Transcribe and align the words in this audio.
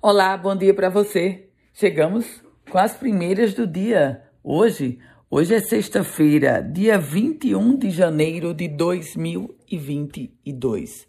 Olá, 0.00 0.36
bom 0.36 0.54
dia 0.54 0.72
para 0.72 0.88
você. 0.88 1.48
Chegamos 1.74 2.40
com 2.70 2.78
as 2.78 2.96
primeiras 2.96 3.52
do 3.52 3.66
dia. 3.66 4.22
Hoje, 4.44 5.00
hoje 5.28 5.56
é 5.56 5.60
sexta-feira, 5.60 6.62
dia 6.62 6.96
21 6.96 7.76
de 7.76 7.90
janeiro 7.90 8.54
de 8.54 8.68
2022. 8.68 11.04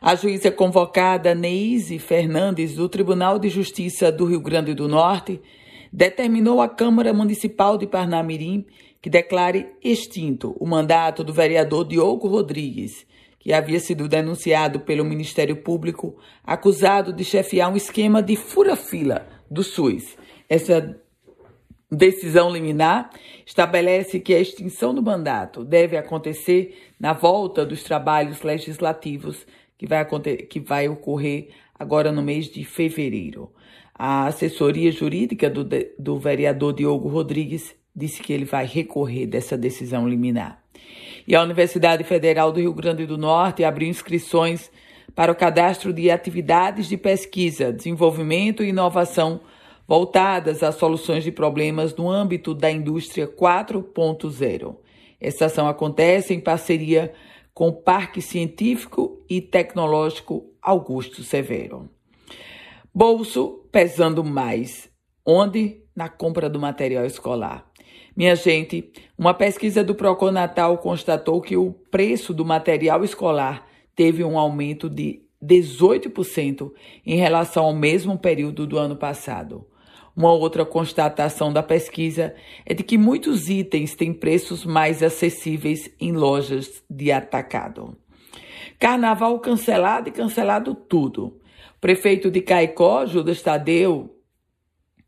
A 0.00 0.14
juíza 0.14 0.50
convocada 0.50 1.34
Neise 1.34 1.98
Fernandes 1.98 2.74
do 2.74 2.88
Tribunal 2.88 3.38
de 3.38 3.50
Justiça 3.50 4.10
do 4.10 4.24
Rio 4.24 4.40
Grande 4.40 4.72
do 4.72 4.88
Norte 4.88 5.38
determinou 5.92 6.62
à 6.62 6.70
Câmara 6.70 7.12
Municipal 7.12 7.76
de 7.76 7.86
Parnamirim 7.86 8.64
que 9.02 9.10
declare 9.10 9.74
extinto 9.84 10.56
o 10.58 10.66
mandato 10.66 11.22
do 11.22 11.34
vereador 11.34 11.84
Diogo 11.84 12.28
Rodrigues 12.28 13.06
que 13.42 13.52
havia 13.52 13.80
sido 13.80 14.08
denunciado 14.08 14.78
pelo 14.80 15.04
Ministério 15.04 15.56
Público, 15.56 16.16
acusado 16.44 17.12
de 17.12 17.24
chefiar 17.24 17.70
um 17.72 17.76
esquema 17.76 18.22
de 18.22 18.36
fura-fila 18.36 19.26
do 19.50 19.64
SUS. 19.64 20.16
Essa 20.48 20.96
decisão 21.90 22.48
liminar 22.48 23.10
estabelece 23.44 24.20
que 24.20 24.32
a 24.32 24.38
extinção 24.38 24.94
do 24.94 25.02
mandato 25.02 25.64
deve 25.64 25.96
acontecer 25.96 26.92
na 27.00 27.12
volta 27.12 27.66
dos 27.66 27.82
trabalhos 27.82 28.42
legislativos 28.42 29.44
que 29.76 29.88
vai, 29.88 30.06
que 30.48 30.60
vai 30.60 30.88
ocorrer 30.88 31.48
agora 31.76 32.12
no 32.12 32.22
mês 32.22 32.46
de 32.46 32.64
fevereiro. 32.64 33.50
A 33.92 34.28
assessoria 34.28 34.92
jurídica 34.92 35.50
do, 35.50 35.68
do 35.98 36.16
vereador 36.16 36.72
Diogo 36.72 37.08
Rodrigues 37.08 37.74
disse 37.94 38.22
que 38.22 38.32
ele 38.32 38.44
vai 38.44 38.66
recorrer 38.66 39.26
dessa 39.26 39.58
decisão 39.58 40.08
liminar. 40.08 40.62
E 41.26 41.34
a 41.34 41.42
Universidade 41.42 42.04
Federal 42.04 42.52
do 42.52 42.60
Rio 42.60 42.72
Grande 42.72 43.06
do 43.06 43.16
Norte 43.16 43.64
abriu 43.64 43.88
inscrições 43.88 44.70
para 45.14 45.30
o 45.30 45.34
cadastro 45.36 45.92
de 45.92 46.10
atividades 46.10 46.88
de 46.88 46.96
pesquisa, 46.96 47.72
desenvolvimento 47.72 48.62
e 48.62 48.68
inovação 48.68 49.40
voltadas 49.86 50.62
a 50.62 50.72
soluções 50.72 51.24
de 51.24 51.30
problemas 51.30 51.94
no 51.94 52.10
âmbito 52.10 52.54
da 52.54 52.70
indústria 52.70 53.26
4.0. 53.26 54.76
Essa 55.20 55.46
ação 55.46 55.68
acontece 55.68 56.32
em 56.32 56.40
parceria 56.40 57.12
com 57.54 57.68
o 57.68 57.72
Parque 57.72 58.22
Científico 58.22 59.22
e 59.28 59.40
Tecnológico 59.40 60.50
Augusto 60.60 61.22
Severo. 61.22 61.90
Bolso 62.94 63.66
pesando 63.70 64.24
mais. 64.24 64.90
Onde? 65.24 65.81
Na 65.94 66.08
compra 66.08 66.48
do 66.48 66.58
material 66.58 67.04
escolar. 67.04 67.70
Minha 68.16 68.34
gente, 68.34 68.90
uma 69.16 69.32
pesquisa 69.32 69.82
do 69.82 69.94
Procon 69.94 70.30
Natal 70.30 70.76
constatou 70.78 71.40
que 71.40 71.56
o 71.56 71.72
preço 71.90 72.34
do 72.34 72.44
material 72.44 73.04
escolar 73.04 73.66
teve 73.94 74.22
um 74.22 74.38
aumento 74.38 74.88
de 74.88 75.22
18% 75.42 76.72
em 77.04 77.16
relação 77.16 77.64
ao 77.64 77.74
mesmo 77.74 78.18
período 78.18 78.66
do 78.66 78.78
ano 78.78 78.96
passado. 78.96 79.66
Uma 80.14 80.30
outra 80.30 80.64
constatação 80.64 81.50
da 81.50 81.62
pesquisa 81.62 82.34
é 82.66 82.74
de 82.74 82.82
que 82.82 82.98
muitos 82.98 83.48
itens 83.48 83.94
têm 83.94 84.12
preços 84.12 84.64
mais 84.64 85.02
acessíveis 85.02 85.90
em 85.98 86.12
lojas 86.12 86.82
de 86.88 87.10
atacado. 87.10 87.96
Carnaval 88.78 89.38
cancelado 89.40 90.10
e 90.10 90.12
cancelado 90.12 90.74
tudo. 90.74 91.40
Prefeito 91.80 92.30
de 92.30 92.42
Caicó, 92.42 93.06
Judas 93.06 93.40
Tadeu, 93.40 94.14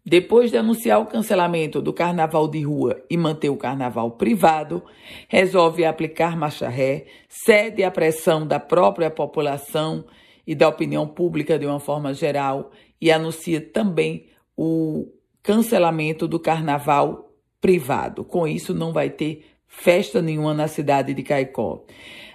depois 0.05 0.51
de 0.51 0.59
anunciar 0.59 1.01
o 1.01 1.07
cancelamento 1.07 1.81
do 1.81 1.91
carnaval 1.91 2.47
de 2.47 2.61
rua 2.61 3.03
e 3.09 3.17
manter 3.17 3.49
o 3.49 3.57
carnaval 3.57 4.11
privado, 4.11 4.83
resolve 5.29 5.83
aplicar 5.83 6.37
marcha 6.37 6.69
ré, 6.69 7.07
cede 7.27 7.83
à 7.83 7.91
pressão 7.91 8.47
da 8.47 8.61
própria 8.61 9.11
população 9.11 10.05
e 10.47 10.55
da 10.55 10.69
opinião 10.69 11.07
pública 11.07 11.59
de 11.59 11.65
uma 11.65 11.81
forma 11.81 12.13
geral 12.13 12.71
e 13.01 13.11
anuncia 13.11 13.63
também 13.63 14.27
o 14.55 15.09
cancelamento 15.43 16.29
do 16.29 16.39
carnaval 16.39 17.33
privado. 17.59 18.25
Com 18.25 18.47
isso, 18.47 18.75
não 18.75 18.93
vai 18.93 19.09
ter 19.09 19.47
festa 19.67 20.21
nenhuma 20.21 20.53
na 20.53 20.69
cidade 20.69 21.15
de 21.15 21.23
Caicó. 21.23 21.83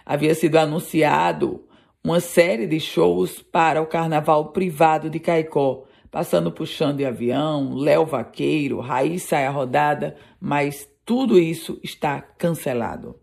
Havia 0.04 0.34
sido 0.34 0.58
anunciado 0.58 1.64
uma 2.04 2.20
série 2.20 2.66
de 2.66 2.80
shows 2.80 3.44
para 3.44 3.80
o 3.80 3.86
carnaval 3.86 4.52
privado 4.52 5.08
de 5.08 5.20
Caicó 5.20 5.86
passando 6.12 6.54
Chão 6.66 6.96
de 6.96 7.06
Avião, 7.06 7.76
Léo 7.76 8.06
Vaqueiro, 8.06 8.80
Raiz 8.80 9.24
Saia 9.24 9.50
Rodada, 9.50 10.16
mas 10.40 10.88
tudo 11.06 11.40
isso 11.40 11.80
está 11.84 12.22
cancelado. 12.22 13.16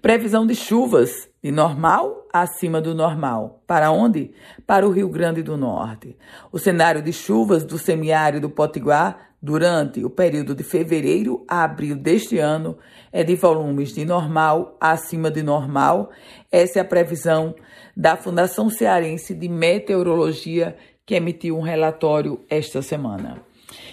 Previsão 0.00 0.46
de 0.46 0.54
chuvas 0.54 1.28
de 1.42 1.50
normal 1.50 2.26
acima 2.32 2.80
do 2.80 2.94
normal. 2.94 3.62
Para 3.66 3.90
onde? 3.90 4.32
Para 4.66 4.86
o 4.86 4.90
Rio 4.90 5.08
Grande 5.08 5.42
do 5.42 5.56
Norte. 5.56 6.16
O 6.50 6.58
cenário 6.58 7.02
de 7.02 7.12
chuvas 7.12 7.64
do 7.64 7.78
semiárido 7.78 8.48
Potiguar 8.48 9.32
durante 9.40 10.04
o 10.04 10.08
período 10.08 10.54
de 10.54 10.62
fevereiro 10.62 11.44
a 11.48 11.64
abril 11.64 11.96
deste 11.96 12.38
ano 12.38 12.78
é 13.10 13.24
de 13.24 13.34
volumes 13.34 13.92
de 13.92 14.04
normal 14.04 14.76
acima 14.80 15.30
de 15.30 15.42
normal. 15.42 16.10
Essa 16.50 16.78
é 16.78 16.82
a 16.82 16.84
previsão 16.84 17.54
da 17.96 18.16
Fundação 18.16 18.70
Cearense 18.70 19.34
de 19.34 19.48
Meteorologia 19.48 20.76
que 21.12 21.16
emitiu 21.16 21.58
um 21.58 21.60
relatório 21.60 22.40
esta 22.48 22.80
semana. 22.80 23.44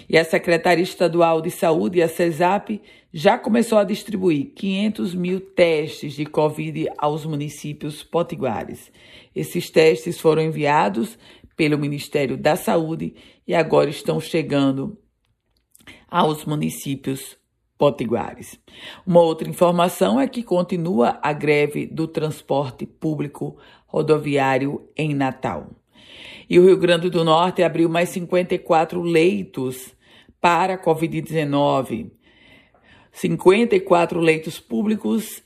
E 0.08 0.16
a 0.16 0.24
Secretaria 0.24 0.82
Estadual 0.82 1.42
de 1.42 1.50
Saúde, 1.50 2.00
a 2.00 2.08
CESAP, 2.08 2.80
já 3.12 3.36
começou 3.36 3.76
a 3.76 3.84
distribuir 3.84 4.54
500 4.54 5.14
mil 5.14 5.38
testes 5.38 6.14
de 6.14 6.24
Covid 6.24 6.88
aos 6.96 7.26
municípios 7.26 8.02
potiguares. 8.02 8.90
Esses 9.36 9.68
testes 9.68 10.18
foram 10.18 10.40
enviados 10.40 11.18
pelo 11.54 11.76
Ministério 11.76 12.38
da 12.38 12.56
Saúde 12.56 13.14
e 13.46 13.54
agora 13.54 13.90
estão 13.90 14.18
chegando 14.18 14.96
aos 16.08 16.46
municípios 16.46 17.36
potiguares. 17.76 18.58
Uma 19.06 19.20
outra 19.20 19.46
informação 19.46 20.18
é 20.18 20.26
que 20.26 20.42
continua 20.42 21.18
a 21.22 21.34
greve 21.34 21.84
do 21.84 22.08
transporte 22.08 22.86
público 22.86 23.58
rodoviário 23.86 24.88
em 24.96 25.12
Natal. 25.12 25.79
E 26.48 26.58
o 26.58 26.66
Rio 26.66 26.76
Grande 26.76 27.08
do 27.08 27.24
Norte 27.24 27.62
abriu 27.62 27.88
mais 27.88 28.08
54 28.08 29.00
leitos 29.00 29.94
para 30.40 30.74
a 30.74 30.78
Covid-19. 30.78 32.10
54 33.12 34.20
leitos 34.20 34.58
públicos, 34.58 35.42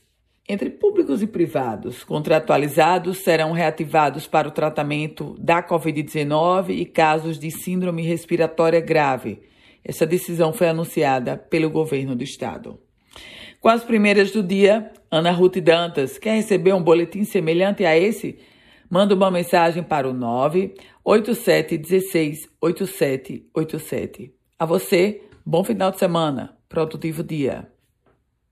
entre 0.47 0.69
públicos 0.69 1.21
e 1.21 1.27
privados, 1.27 2.03
contratualizados, 2.03 3.19
serão 3.19 3.51
reativados 3.51 4.27
para 4.27 4.47
o 4.47 4.51
tratamento 4.51 5.35
da 5.39 5.61
Covid-19 5.61 6.69
e 6.69 6.85
casos 6.85 7.39
de 7.39 7.51
síndrome 7.51 8.03
respiratória 8.03 8.79
grave. 8.79 9.41
Essa 9.83 10.05
decisão 10.05 10.53
foi 10.53 10.69
anunciada 10.69 11.37
pelo 11.37 11.69
governo 11.69 12.15
do 12.15 12.23
estado. 12.23 12.79
Com 13.59 13.69
as 13.69 13.83
primeiras 13.83 14.31
do 14.31 14.43
dia, 14.43 14.91
Ana 15.09 15.31
Ruth 15.31 15.57
Dantas 15.57 16.17
quer 16.17 16.35
receber 16.35 16.73
um 16.73 16.83
boletim 16.83 17.23
semelhante 17.23 17.83
a 17.85 17.97
esse? 17.97 18.37
Manda 18.89 19.15
uma 19.15 19.31
mensagem 19.31 19.83
para 19.83 20.09
o 20.09 20.13
98716 20.13 22.49
8787. 22.61 24.33
A 24.57 24.65
você, 24.65 25.21
bom 25.45 25.63
final 25.63 25.91
de 25.91 25.99
semana, 25.99 26.57
produtivo 26.69 27.23
dia. 27.23 27.74